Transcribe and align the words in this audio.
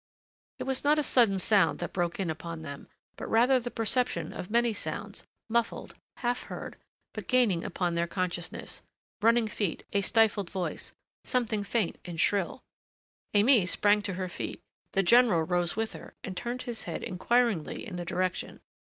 It 0.57 0.63
was 0.63 0.83
not 0.83 0.97
a 0.97 1.03
sudden 1.03 1.37
sound 1.37 1.77
that 1.77 1.93
broke 1.93 2.19
in 2.19 2.31
upon 2.31 2.63
them 2.63 2.87
but 3.17 3.29
rather 3.29 3.59
the 3.59 3.69
perception 3.69 4.33
of 4.33 4.49
many 4.49 4.73
sounds, 4.73 5.25
muffled, 5.47 5.93
half 6.17 6.41
heard, 6.45 6.75
but 7.13 7.27
gaining 7.27 7.63
upon 7.63 7.93
their 7.93 8.07
consciousness. 8.07 8.81
Running 9.21 9.47
feet 9.47 9.83
a 9.93 10.01
stifled 10.01 10.49
voice 10.49 10.91
something 11.23 11.63
faint 11.63 11.99
and 12.03 12.19
shrill 12.19 12.63
Aimée 13.35 13.67
sprang 13.67 14.01
to 14.01 14.13
her 14.15 14.27
feet; 14.27 14.59
the 14.93 15.03
general 15.03 15.43
rose 15.43 15.75
with 15.75 15.93
her 15.93 16.15
and 16.23 16.35
turned 16.35 16.63
his 16.63 16.81
head 16.85 17.03
inquiringly 17.03 17.85
in 17.85 17.97
the 17.97 18.03
direction. 18.05 18.59